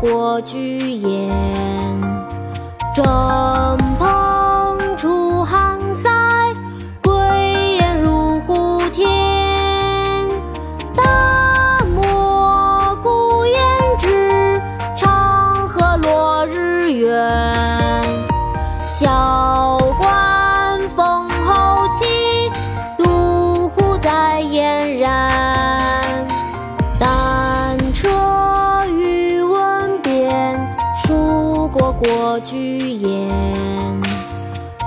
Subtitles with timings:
[0.00, 1.28] 过居延。
[2.94, 3.04] 征
[3.98, 6.08] 蓬出汉塞，
[7.02, 7.12] 归
[7.76, 10.28] 雁入胡天。
[10.96, 13.58] 大漠孤烟
[13.98, 14.60] 直，
[14.96, 18.02] 长河落日圆。
[18.90, 22.50] 萧关烽后起，
[22.96, 25.27] 独呼在燕然。
[31.78, 33.28] 属国过居延。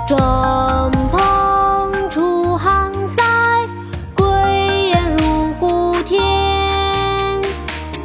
[0.06, 3.22] 征蓬出汉塞，
[4.14, 4.26] 归
[4.90, 7.40] 雁入胡天。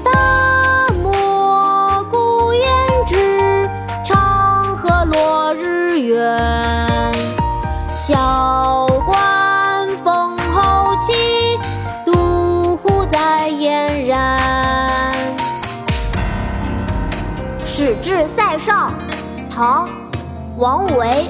[0.06, 2.66] 大漠孤烟
[3.06, 3.70] 直，
[4.06, 6.77] 长河落日圆。
[17.70, 18.92] 使至塞上》
[19.54, 19.88] 唐·
[20.58, 21.30] 王维。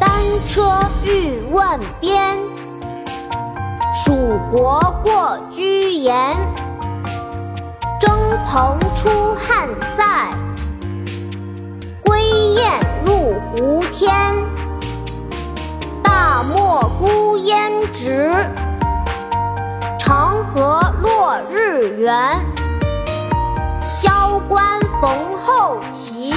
[0.00, 0.10] 单
[0.48, 2.38] 车欲问边，
[3.94, 6.34] 属国过居延。
[8.00, 8.10] 征
[8.46, 10.30] 蓬出汉塞，
[12.02, 12.18] 归
[12.54, 12.72] 雁
[13.04, 14.34] 入胡天。
[16.02, 18.32] 大漠孤烟直，
[19.98, 22.40] 长河落日圆。
[23.92, 26.29] 萧关逢候骑